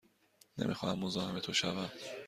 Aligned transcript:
نمی 0.57 0.73
خواهم 0.73 0.99
مزاحم 0.99 1.39
تو 1.39 1.53
شوم. 1.53 1.91